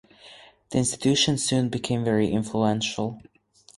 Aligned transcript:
The 0.71 0.79
institution 0.79 1.37
soon 1.37 1.69
became 1.69 2.03
very 2.03 2.31
influential. 2.31 3.21